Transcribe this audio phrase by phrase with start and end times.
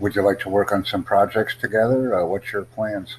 [0.00, 2.14] Would you like to work on some projects together?
[2.14, 3.16] Uh, what's your plans?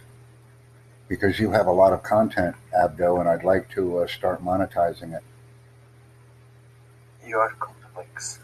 [1.08, 5.16] Because you have a lot of content, Abdo, and I'd like to uh, start monetizing
[5.16, 5.24] it.
[7.26, 8.40] You are complex.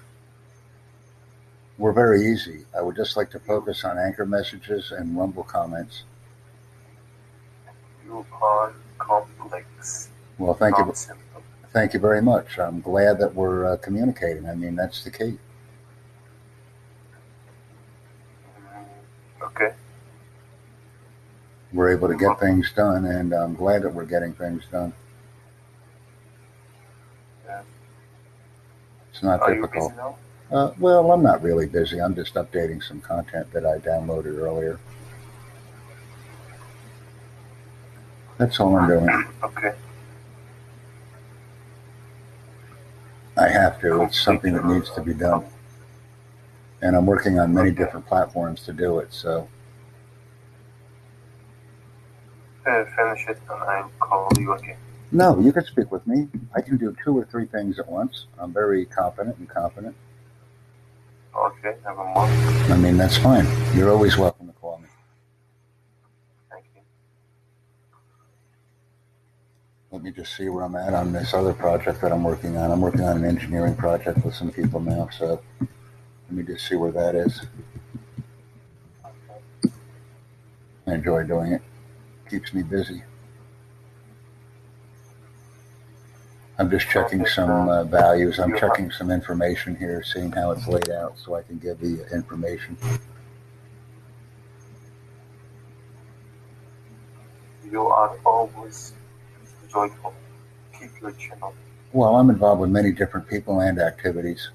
[1.78, 2.66] We're very easy.
[2.78, 6.04] I would just like to focus on anchor messages and Rumble comments.
[8.06, 10.10] You are complex.
[10.38, 10.92] Well, thank you.
[10.94, 11.44] Simple.
[11.72, 12.58] Thank you very much.
[12.60, 14.48] I'm glad that we're uh, communicating.
[14.50, 15.38] I mean, that's the key.
[18.58, 18.86] Mm,
[19.44, 19.74] Okay.
[21.72, 24.92] We're able to get things done, and I'm glad that we're getting things done.
[27.46, 27.62] Yeah.
[29.12, 29.94] It's not Are difficult.
[30.52, 32.02] Uh, well, I'm not really busy.
[32.02, 34.80] I'm just updating some content that I downloaded earlier.
[38.40, 39.26] That's all I'm doing.
[39.44, 39.74] Okay.
[43.38, 44.02] I have to.
[44.04, 45.46] It's something that needs to be done.
[46.82, 49.14] And I'm working on many different platforms to do it.
[49.14, 49.48] So,
[52.70, 54.78] Uh, finish it and I'll call you again.
[55.12, 56.28] no, you can speak with me.
[56.56, 58.28] I can do two or three things at once.
[58.38, 59.96] I'm very confident and confident.
[61.36, 62.72] Okay, never mind.
[62.72, 63.48] I mean, that's fine.
[63.76, 64.88] You're always welcome to call me.
[66.52, 66.82] Thank you.
[69.92, 72.72] Let me just see where I'm at on this other project that I'm working on.
[72.72, 75.10] I'm working on an engineering project with some people now.
[75.18, 77.48] So, let me just see where that is.
[80.86, 81.64] I enjoy doing it.
[82.30, 83.02] Keeps me busy.
[86.60, 88.38] I'm just checking some uh, values.
[88.38, 92.06] I'm checking some information here, seeing how it's laid out so I can give the
[92.14, 92.78] information.
[97.72, 98.94] You are always
[99.72, 100.14] joyful.
[100.78, 101.56] Keep your chin up.
[101.94, 104.50] Well, I'm involved with many different people and activities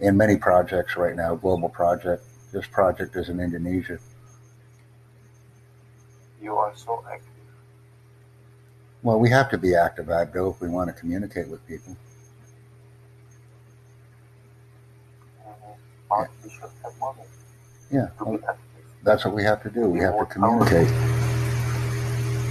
[0.00, 2.24] in many projects right now, global project.
[2.52, 3.98] This project is in Indonesia.
[6.44, 7.26] You are so active.
[9.02, 11.96] Well, we have to be active, Abdo, if we want to communicate with people.
[15.42, 15.54] Mhm.
[16.10, 17.22] But we should have money
[17.90, 18.38] Yeah, well,
[19.02, 19.88] that's what we have to do.
[19.88, 20.90] We have to communicate.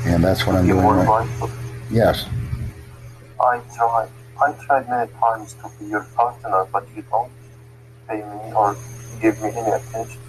[0.07, 1.29] And that's what I'm You doing right.
[1.91, 2.25] Yes.
[3.39, 4.09] I tried.
[4.41, 7.31] I tried many times to be your partner, but you don't
[8.07, 8.75] pay me or
[9.21, 10.22] give me any attention.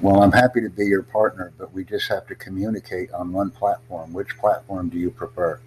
[0.00, 3.50] Well, I'm happy to be your partner, but we just have to communicate on one
[3.50, 4.12] platform.
[4.12, 5.60] Which platform do you prefer?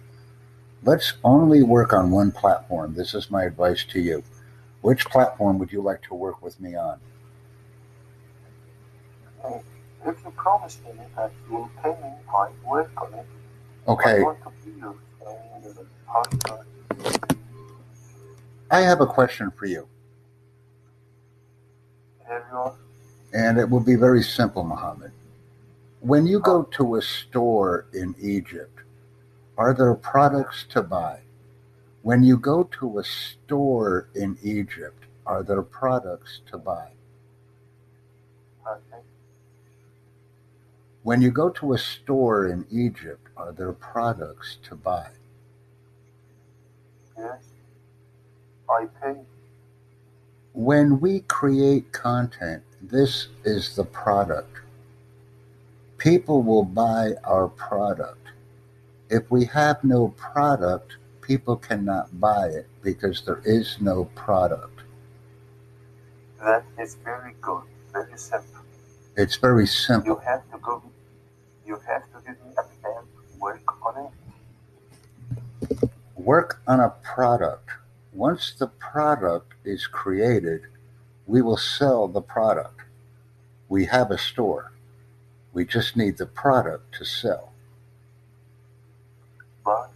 [0.82, 2.94] Let's only work on one platform.
[2.94, 4.22] This is my advice to you.
[4.82, 6.98] Which platform would you like to work with me on?
[10.06, 13.26] If you promise me that you will pay me, I work on it.
[13.86, 14.94] I Okay, want to be your
[16.06, 16.66] partner.
[18.70, 19.88] I have a question for you,
[22.26, 22.72] Here you.
[23.32, 25.12] And it will be very simple, Mohammed.
[26.00, 26.68] When you go oh.
[26.76, 28.80] to a store in Egypt,
[29.58, 31.20] are there products to buy?
[32.02, 36.88] When you go to a store in Egypt, are there products to buy?
[38.66, 39.02] Okay.
[41.02, 45.08] When you go to a store in Egypt, are there products to buy?
[47.18, 47.44] Yes.
[48.68, 49.16] I pay.
[50.52, 54.56] When we create content, this is the product.
[55.98, 58.28] People will buy our product.
[59.10, 64.80] If we have no product, people cannot buy it because there is no product.
[66.40, 67.64] That is very good.
[67.92, 68.62] Very simple.
[69.16, 70.14] It's very simple.
[70.14, 70.82] You have to go.
[71.66, 73.04] You have to give me a plan.
[73.38, 74.10] Work on
[75.70, 75.90] it.
[76.16, 77.68] Work on a product.
[78.12, 80.62] Once the product is created,
[81.30, 82.80] we will sell the product.
[83.68, 84.72] We have a store.
[85.52, 87.52] We just need the product to sell.
[89.64, 89.92] But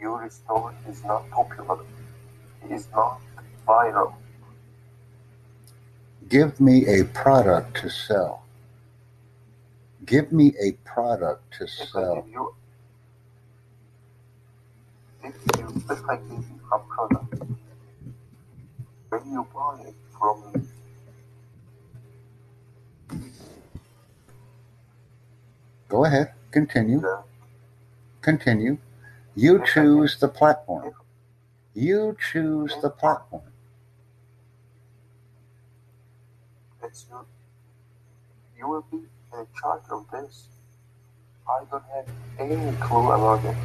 [0.00, 1.80] your store is not popular.
[2.64, 3.20] It is not
[3.66, 4.14] viral.
[6.28, 8.44] Give me a product to sell.
[10.06, 12.14] Give me a product to If I sell.
[12.14, 12.54] give you,
[15.24, 17.42] if you, if I give you a product,
[19.08, 19.94] when you buy it
[25.88, 26.32] Go ahead.
[26.50, 27.00] Continue.
[27.00, 27.18] then
[28.22, 28.78] Continue.
[29.34, 30.92] You choose the platform.
[31.74, 33.42] You choose the platform.
[36.82, 37.24] it's you.
[38.58, 40.48] You will be in charge of this.
[41.48, 42.06] I don't have
[42.38, 43.56] any clue about it.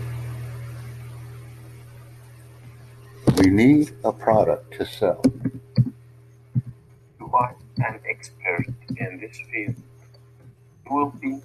[3.40, 5.22] We need a product to sell.
[7.78, 8.66] An expert
[8.98, 9.76] in this field.
[10.86, 11.40] You will be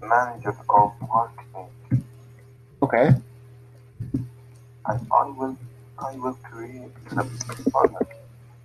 [0.00, 2.04] manager of marketing.
[2.82, 3.10] Okay.
[4.86, 5.56] And I will
[5.98, 8.14] I will create the product.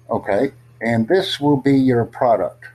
[0.09, 0.51] Okay.
[0.81, 2.65] And this will be your product.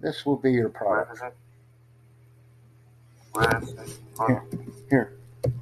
[0.00, 1.14] This will be your product.
[1.14, 1.34] is it?
[3.32, 3.98] Where is it?
[4.26, 4.44] Here.
[4.90, 5.12] Here.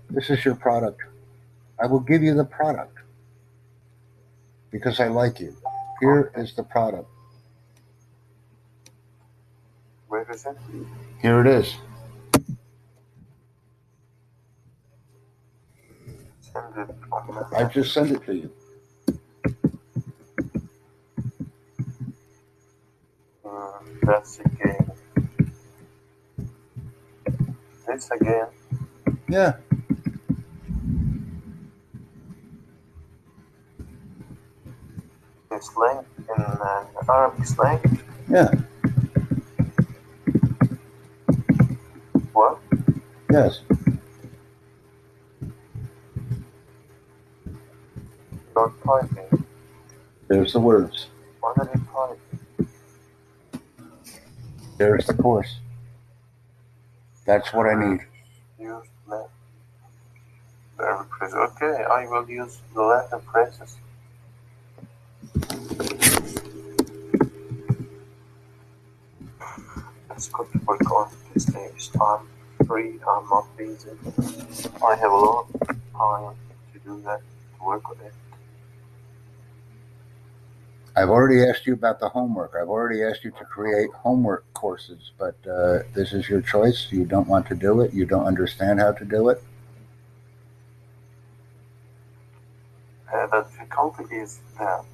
[0.08, 1.00] This is your product.
[1.82, 2.99] I will give you the product
[4.70, 5.56] because I like you.
[6.00, 7.08] Here is the product.
[10.08, 10.56] Where is it?
[11.20, 11.76] Here it is.
[16.40, 16.96] Send it
[17.54, 18.50] I just sent it to you.
[23.44, 24.90] Mm, that's again.
[27.86, 28.46] This again.
[29.28, 29.56] Yeah.
[37.10, 38.00] Arabic slang.
[38.28, 38.50] Yeah.
[42.32, 42.58] What?
[43.30, 43.60] Yes.
[48.54, 49.44] You're typing.
[50.28, 51.06] There's the words.
[51.40, 51.80] What are you
[52.58, 52.68] typing?
[54.78, 55.58] There's the course.
[57.26, 58.00] That's what I need.
[58.58, 58.86] Use
[61.20, 61.34] phrase.
[61.34, 63.76] Okay, I will use the Latin phrases.
[70.20, 71.90] Let's go to work on this stage.
[71.98, 72.28] I'm
[72.66, 73.88] free, I'm not busy.
[74.86, 76.34] I have a lot of time
[76.74, 77.22] to do that,
[77.56, 78.12] to work on it.
[80.94, 82.52] I've already asked you about the homework.
[82.54, 86.88] I've already asked you to create homework courses, but uh, this is your choice.
[86.90, 87.94] You don't want to do it.
[87.94, 89.42] You don't understand how to do it.
[93.10, 94.84] Uh, the difficulty is that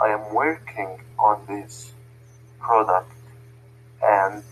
[0.00, 1.90] I am working on this
[2.60, 3.12] product
[4.02, 4.42] and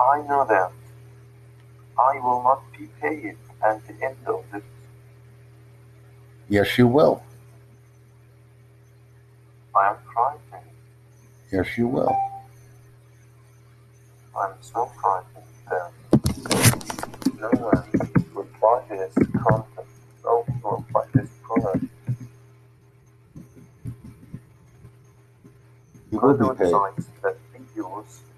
[0.00, 0.72] I know that
[1.98, 4.62] I will not be paid at the end of this.
[6.48, 7.22] Yes, you will.
[9.76, 10.70] I am frightened.
[11.52, 12.16] Yes, you will.
[14.36, 15.92] I'm so frightened that
[17.38, 17.90] no one
[18.34, 19.86] will buy this content.
[20.24, 21.84] No one will buy this product.
[26.10, 26.72] You will be paid.
[27.22, 28.29] that we use is not as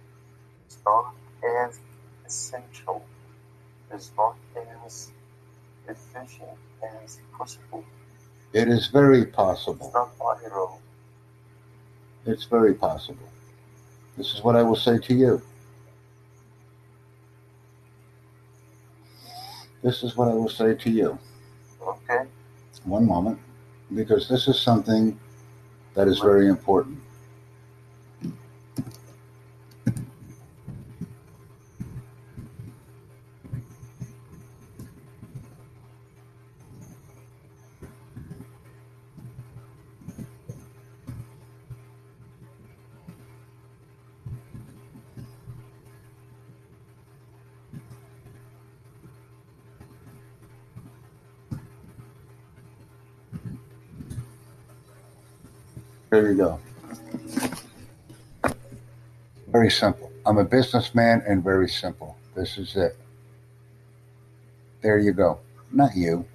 [2.32, 3.04] essential,
[3.94, 4.36] is not
[4.86, 5.10] as
[5.86, 6.56] efficient
[7.04, 7.84] as possible.
[8.54, 9.90] It is very It's possible.
[9.92, 10.78] not viral.
[12.24, 13.28] It's very possible.
[14.16, 15.42] This is what I will say to you.
[19.82, 21.18] This is what I will say to you.
[21.82, 22.22] Okay?
[22.84, 23.38] One moment,
[23.94, 25.18] because this is something
[25.94, 26.98] that is very important.
[56.12, 56.60] There you go.
[59.48, 60.12] Very simple.
[60.26, 62.18] I'm a businessman and very simple.
[62.34, 62.98] This is it.
[64.82, 65.38] There you go.
[65.70, 66.26] Not you.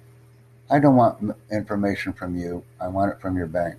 [0.68, 2.64] I don't want information from you.
[2.80, 3.76] I want it from your bank.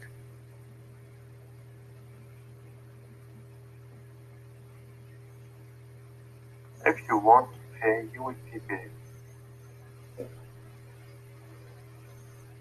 [6.85, 8.89] If you want to pay, you will be paid.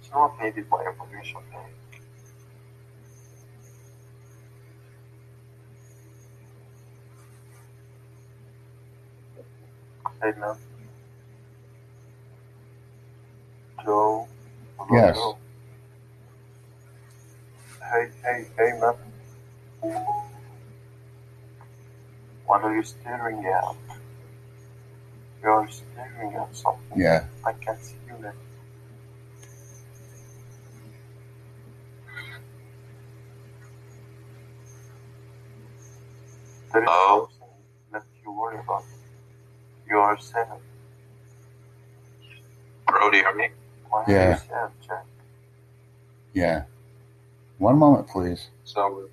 [0.01, 1.37] It's not needed by information
[10.21, 10.35] bank.
[10.35, 10.57] Hey man.
[13.85, 14.29] Joe.
[14.79, 15.17] Hello, Yes.
[15.17, 15.39] Joe.
[17.93, 18.95] Hey, hey, hey man.
[22.47, 23.77] What are you staring at?
[25.43, 26.99] You're staring at something.
[27.01, 27.25] Yeah.
[27.47, 28.35] I can't see you there.
[36.73, 37.29] There is Oh.
[37.39, 37.57] something
[37.93, 38.85] that you worry about.
[40.19, 40.49] You are sad.
[42.89, 43.49] Bro, you hear me?
[43.89, 44.41] Why are Yeah.
[46.35, 46.63] Yeah.
[47.59, 48.49] One moment, please.
[48.65, 49.09] So,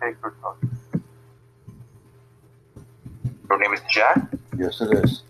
[0.00, 0.34] Take your
[3.50, 4.18] your name is Jack?
[4.58, 5.22] Yes, it is.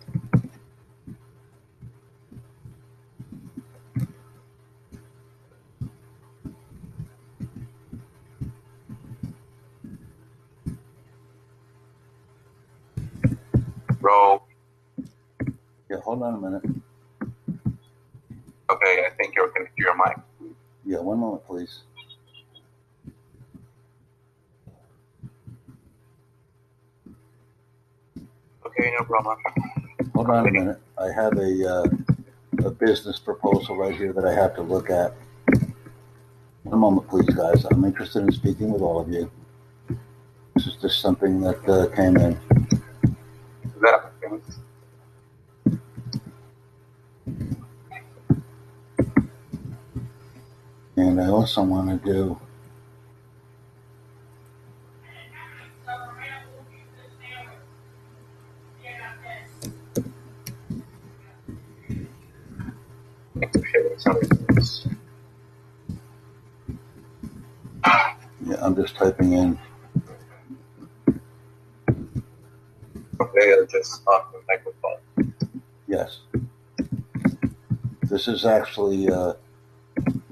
[14.00, 14.46] Roll.
[15.90, 16.62] Yeah, hold on a minute.
[18.70, 20.16] Okay, I think you're connected to your mic.
[20.86, 21.80] Yeah, one moment, please.
[28.64, 29.36] Okay, no problem.
[30.14, 30.78] Hold on a minute.
[30.98, 35.12] I have a, uh, a business proposal right here that I have to look at.
[36.62, 37.64] One moment, please, guys.
[37.66, 39.30] I'm interested in speaking with all of you.
[40.54, 42.32] This is just something that uh, came in.
[43.64, 44.42] Is that okay?
[51.46, 52.40] And I want to do,
[63.40, 64.88] Thanks for sharing some things.
[68.46, 69.58] yeah, I'm just typing in.
[73.20, 75.00] Okay, I'll just off the microphone.
[75.88, 76.20] Yes.
[78.02, 79.34] This is actually uh,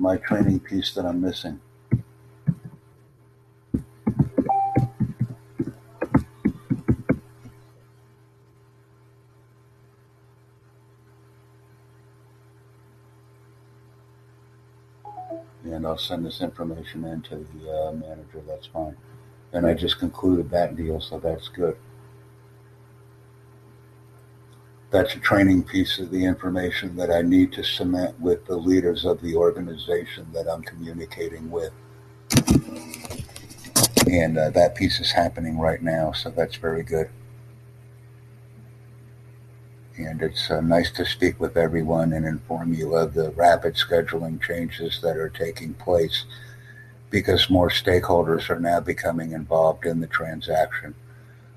[0.04, 1.58] my training piece that I'm missing.
[15.64, 18.42] And I'll send this information in to the uh, manager.
[18.46, 18.94] That's fine.
[19.54, 21.78] And I just concluded that deal, so that's good.
[24.94, 29.04] That's a training piece of the information that I need to cement with the leaders
[29.04, 31.72] of the organization that I'm communicating with.
[34.08, 37.10] And uh, that piece is happening right now, so that's very good.
[39.96, 44.40] And it's uh, nice to speak with everyone and inform you of the rapid scheduling
[44.40, 46.24] changes that are taking place
[47.10, 50.94] because more stakeholders are now becoming involved in the transaction,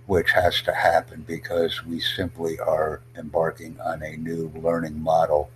[0.08, 5.52] which has to happen because we simply are embarking on a new learning model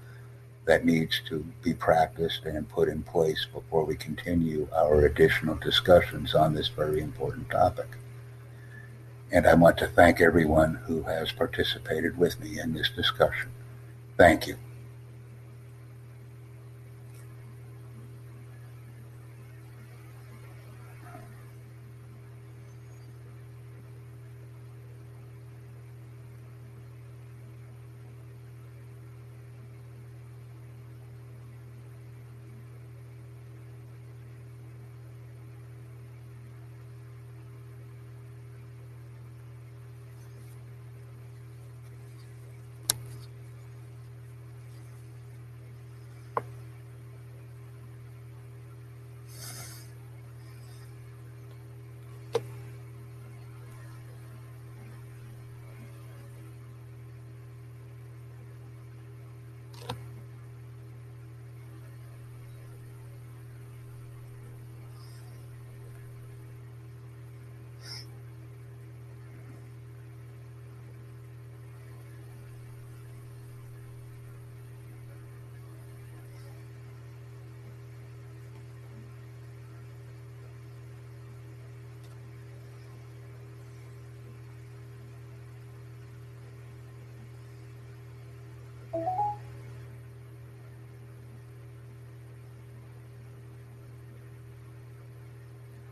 [0.66, 6.36] that needs to be practiced and put in place before we continue our additional discussions
[6.36, 7.98] on this very important topic.
[9.32, 13.50] And I want to thank everyone who has participated with me in this discussion.
[14.18, 14.58] Thank you.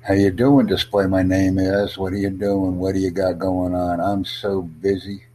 [0.09, 0.65] How you doing?
[0.65, 1.95] Display my name is.
[1.95, 2.79] What are you doing?
[2.79, 4.01] What do you got going on?
[4.01, 5.25] I'm so busy.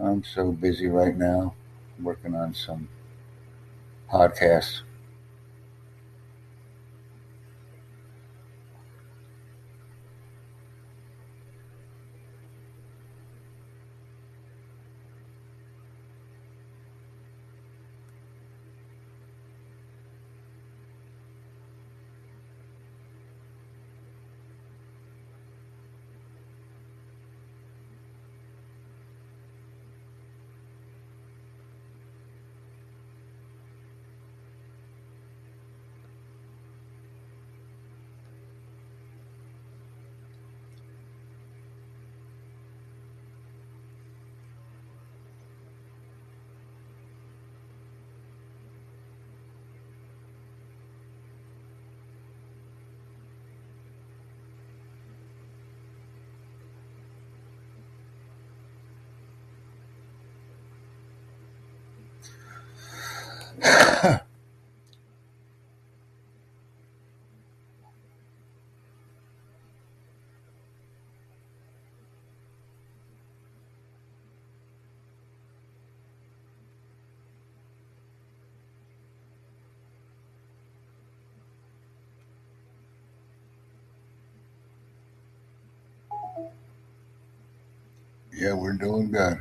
[0.00, 1.54] I'm so busy right now,
[2.02, 2.88] working on some
[4.10, 4.80] podcasts.
[88.44, 89.38] Yeah, we're doing good.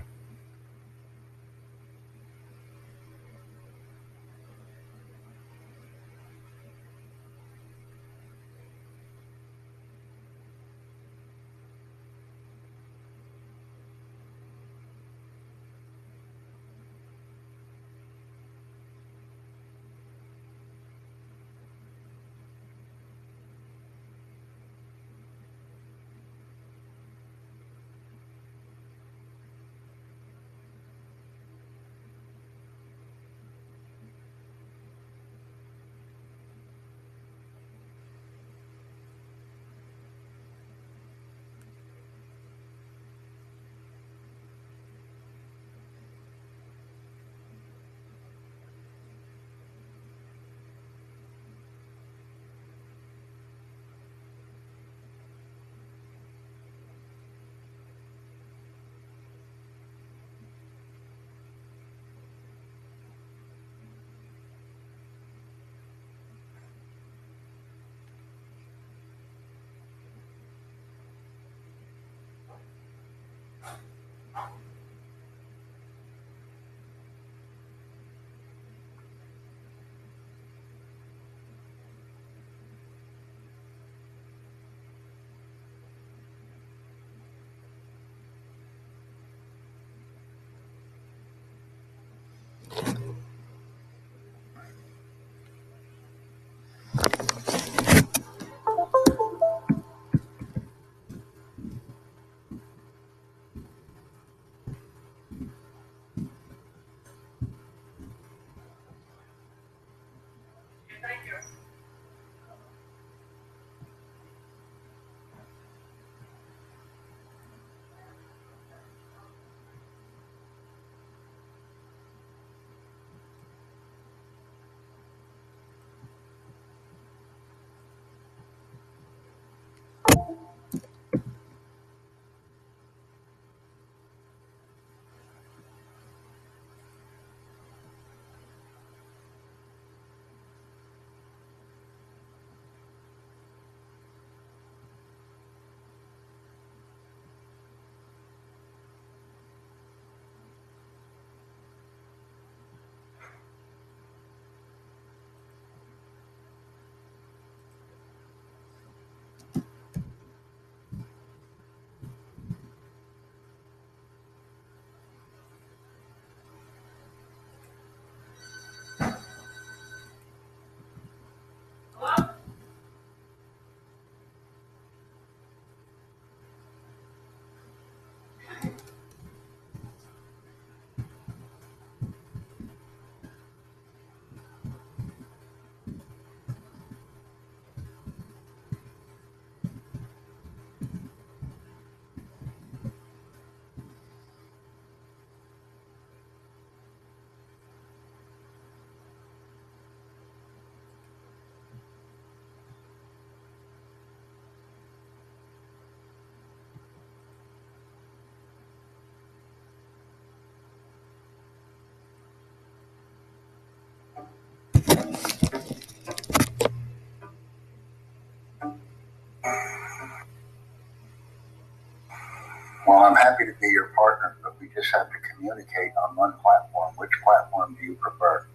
[223.43, 226.93] Happy to be your partner, but we just have to communicate on one platform.
[226.97, 228.47] Which platform do you prefer?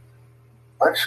[0.80, 1.06] Let's